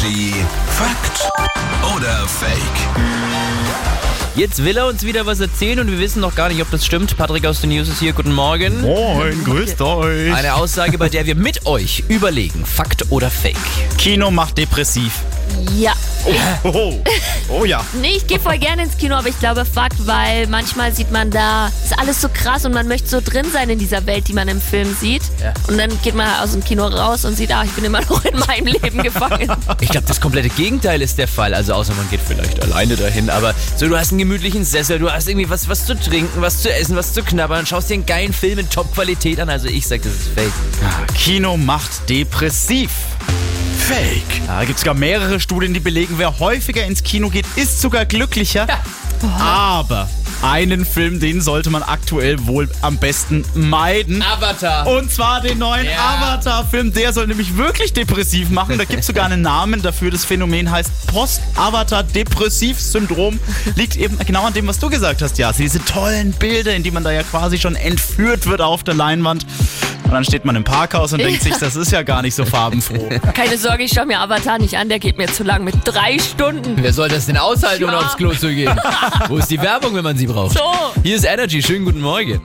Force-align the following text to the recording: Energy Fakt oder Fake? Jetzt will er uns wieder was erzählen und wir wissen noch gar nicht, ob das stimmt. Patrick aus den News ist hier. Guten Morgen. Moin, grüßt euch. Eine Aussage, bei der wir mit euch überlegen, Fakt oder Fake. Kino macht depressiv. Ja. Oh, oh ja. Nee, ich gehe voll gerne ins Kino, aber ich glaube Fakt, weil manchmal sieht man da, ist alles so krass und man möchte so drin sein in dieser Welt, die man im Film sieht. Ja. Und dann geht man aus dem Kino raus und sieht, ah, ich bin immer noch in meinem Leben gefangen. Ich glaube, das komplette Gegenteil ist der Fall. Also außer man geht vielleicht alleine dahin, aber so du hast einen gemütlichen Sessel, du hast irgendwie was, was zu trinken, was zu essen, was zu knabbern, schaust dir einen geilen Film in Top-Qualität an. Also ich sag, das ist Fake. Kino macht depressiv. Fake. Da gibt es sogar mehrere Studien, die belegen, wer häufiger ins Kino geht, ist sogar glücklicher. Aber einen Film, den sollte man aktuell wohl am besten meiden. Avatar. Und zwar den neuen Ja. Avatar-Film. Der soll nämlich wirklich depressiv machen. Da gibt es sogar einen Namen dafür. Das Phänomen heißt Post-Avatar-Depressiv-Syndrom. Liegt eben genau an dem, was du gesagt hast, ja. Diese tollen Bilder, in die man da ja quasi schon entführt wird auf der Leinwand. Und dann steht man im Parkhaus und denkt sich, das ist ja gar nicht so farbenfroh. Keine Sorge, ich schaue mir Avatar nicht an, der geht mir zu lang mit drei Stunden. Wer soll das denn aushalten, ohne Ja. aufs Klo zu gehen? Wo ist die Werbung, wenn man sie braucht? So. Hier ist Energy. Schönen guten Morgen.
Energy 0.00 0.32
Fakt 0.66 1.30
oder 1.94 2.26
Fake? 2.26 2.58
Jetzt 4.34 4.64
will 4.64 4.76
er 4.76 4.86
uns 4.86 5.04
wieder 5.04 5.26
was 5.26 5.40
erzählen 5.40 5.78
und 5.80 5.90
wir 5.90 5.98
wissen 5.98 6.20
noch 6.20 6.34
gar 6.34 6.48
nicht, 6.48 6.62
ob 6.62 6.70
das 6.70 6.86
stimmt. 6.86 7.16
Patrick 7.18 7.44
aus 7.44 7.60
den 7.60 7.70
News 7.70 7.88
ist 7.88 7.98
hier. 7.98 8.12
Guten 8.12 8.32
Morgen. 8.32 8.80
Moin, 8.80 9.44
grüßt 9.44 9.80
euch. 9.82 10.32
Eine 10.32 10.54
Aussage, 10.54 10.96
bei 10.96 11.08
der 11.10 11.26
wir 11.26 11.34
mit 11.34 11.66
euch 11.66 12.04
überlegen, 12.08 12.64
Fakt 12.64 13.10
oder 13.10 13.30
Fake. 13.30 13.56
Kino 13.98 14.30
macht 14.30 14.56
depressiv. 14.56 15.12
Ja. 15.76 15.92
Oh, 16.64 17.02
oh 17.48 17.64
ja. 17.64 17.84
Nee, 18.00 18.16
ich 18.16 18.26
gehe 18.26 18.38
voll 18.38 18.58
gerne 18.58 18.82
ins 18.82 18.96
Kino, 18.98 19.14
aber 19.14 19.28
ich 19.28 19.38
glaube 19.38 19.64
Fakt, 19.64 20.06
weil 20.06 20.46
manchmal 20.46 20.92
sieht 20.94 21.10
man 21.10 21.30
da, 21.30 21.68
ist 21.84 21.98
alles 21.98 22.20
so 22.20 22.28
krass 22.28 22.64
und 22.64 22.72
man 22.72 22.88
möchte 22.88 23.08
so 23.08 23.20
drin 23.20 23.46
sein 23.50 23.70
in 23.70 23.78
dieser 23.78 24.04
Welt, 24.06 24.28
die 24.28 24.32
man 24.32 24.48
im 24.48 24.60
Film 24.60 24.94
sieht. 24.94 25.22
Ja. 25.42 25.54
Und 25.68 25.78
dann 25.78 25.90
geht 26.02 26.14
man 26.14 26.28
aus 26.40 26.52
dem 26.52 26.62
Kino 26.62 26.86
raus 26.86 27.24
und 27.24 27.36
sieht, 27.36 27.52
ah, 27.54 27.64
ich 27.64 27.70
bin 27.72 27.84
immer 27.84 28.00
noch 28.08 28.24
in 28.24 28.38
meinem 28.38 28.66
Leben 28.66 29.02
gefangen. 29.02 29.50
Ich 29.80 29.88
glaube, 29.88 30.06
das 30.06 30.20
komplette 30.20 30.50
Gegenteil 30.50 31.00
ist 31.02 31.18
der 31.18 31.28
Fall. 31.28 31.54
Also 31.54 31.74
außer 31.74 31.94
man 31.94 32.08
geht 32.10 32.20
vielleicht 32.26 32.62
alleine 32.62 32.96
dahin, 32.96 33.30
aber 33.30 33.54
so 33.76 33.88
du 33.88 33.96
hast 33.98 34.10
einen 34.10 34.18
gemütlichen 34.18 34.64
Sessel, 34.64 34.98
du 34.98 35.10
hast 35.10 35.28
irgendwie 35.28 35.48
was, 35.48 35.68
was 35.68 35.86
zu 35.86 35.98
trinken, 35.98 36.42
was 36.42 36.62
zu 36.62 36.72
essen, 36.72 36.96
was 36.96 37.12
zu 37.12 37.22
knabbern, 37.22 37.66
schaust 37.66 37.90
dir 37.90 37.94
einen 37.94 38.06
geilen 38.06 38.32
Film 38.32 38.58
in 38.58 38.68
Top-Qualität 38.68 39.40
an. 39.40 39.48
Also 39.48 39.68
ich 39.68 39.86
sag, 39.86 40.02
das 40.02 40.12
ist 40.12 40.28
Fake. 40.34 40.52
Kino 41.14 41.56
macht 41.56 42.08
depressiv. 42.08 42.90
Fake. 43.90 44.46
Da 44.46 44.60
gibt 44.64 44.76
es 44.76 44.82
sogar 44.82 44.94
mehrere 44.94 45.40
Studien, 45.40 45.74
die 45.74 45.80
belegen, 45.80 46.14
wer 46.18 46.38
häufiger 46.38 46.84
ins 46.84 47.02
Kino 47.02 47.28
geht, 47.28 47.44
ist 47.56 47.80
sogar 47.80 48.06
glücklicher. 48.06 48.68
Aber 49.40 50.08
einen 50.42 50.84
Film, 50.86 51.18
den 51.18 51.40
sollte 51.40 51.70
man 51.70 51.82
aktuell 51.82 52.46
wohl 52.46 52.70
am 52.82 52.98
besten 52.98 53.44
meiden. 53.54 54.22
Avatar. 54.22 54.86
Und 54.86 55.10
zwar 55.10 55.40
den 55.40 55.58
neuen 55.58 55.86
Ja. 55.86 56.14
Avatar-Film. 56.18 56.92
Der 56.94 57.12
soll 57.12 57.26
nämlich 57.26 57.56
wirklich 57.56 57.92
depressiv 57.92 58.48
machen. 58.50 58.78
Da 58.78 58.84
gibt 58.84 59.00
es 59.00 59.08
sogar 59.08 59.26
einen 59.26 59.42
Namen 59.42 59.82
dafür. 59.82 60.12
Das 60.12 60.24
Phänomen 60.24 60.70
heißt 60.70 61.08
Post-Avatar-Depressiv-Syndrom. 61.08 63.40
Liegt 63.74 63.96
eben 63.96 64.16
genau 64.20 64.46
an 64.46 64.52
dem, 64.54 64.68
was 64.68 64.78
du 64.78 64.88
gesagt 64.88 65.20
hast, 65.20 65.36
ja. 65.36 65.52
Diese 65.52 65.84
tollen 65.84 66.30
Bilder, 66.32 66.74
in 66.74 66.82
die 66.84 66.90
man 66.92 67.02
da 67.04 67.10
ja 67.10 67.22
quasi 67.24 67.58
schon 67.58 67.74
entführt 67.74 68.46
wird 68.46 68.60
auf 68.62 68.84
der 68.84 68.94
Leinwand. 68.94 69.44
Und 70.10 70.14
dann 70.14 70.24
steht 70.24 70.44
man 70.44 70.56
im 70.56 70.64
Parkhaus 70.64 71.12
und 71.12 71.20
denkt 71.20 71.40
sich, 71.40 71.56
das 71.56 71.76
ist 71.76 71.92
ja 71.92 72.02
gar 72.02 72.20
nicht 72.20 72.34
so 72.34 72.44
farbenfroh. 72.44 73.10
Keine 73.32 73.56
Sorge, 73.56 73.84
ich 73.84 73.92
schaue 73.92 74.06
mir 74.06 74.18
Avatar 74.18 74.58
nicht 74.58 74.76
an, 74.76 74.88
der 74.88 74.98
geht 74.98 75.16
mir 75.18 75.28
zu 75.28 75.44
lang 75.44 75.62
mit 75.62 75.76
drei 75.84 76.18
Stunden. 76.18 76.74
Wer 76.82 76.92
soll 76.92 77.08
das 77.08 77.26
denn 77.26 77.36
aushalten, 77.36 77.84
ohne 77.84 77.92
Ja. 77.92 77.98
aufs 78.00 78.16
Klo 78.16 78.32
zu 78.32 78.48
gehen? 78.52 78.74
Wo 79.28 79.36
ist 79.36 79.52
die 79.52 79.62
Werbung, 79.62 79.94
wenn 79.94 80.02
man 80.02 80.16
sie 80.16 80.26
braucht? 80.26 80.58
So. 80.58 80.64
Hier 81.04 81.14
ist 81.14 81.24
Energy. 81.24 81.62
Schönen 81.62 81.84
guten 81.84 82.00
Morgen. 82.00 82.40